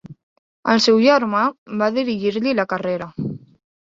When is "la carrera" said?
2.61-3.09